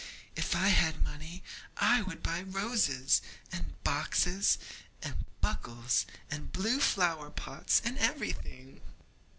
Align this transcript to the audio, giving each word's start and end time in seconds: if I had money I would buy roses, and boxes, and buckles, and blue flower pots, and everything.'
if 0.35 0.55
I 0.55 0.69
had 0.69 1.03
money 1.03 1.43
I 1.77 2.01
would 2.01 2.23
buy 2.23 2.41
roses, 2.41 3.21
and 3.51 3.75
boxes, 3.83 4.57
and 5.03 5.25
buckles, 5.41 6.07
and 6.31 6.51
blue 6.51 6.79
flower 6.79 7.29
pots, 7.29 7.83
and 7.85 7.99
everything.' 7.99 8.81